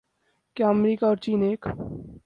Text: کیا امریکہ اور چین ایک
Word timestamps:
کیا 0.57 0.67
امریکہ 0.69 1.05
اور 1.05 1.17
چین 1.23 1.41
ایک 1.43 1.65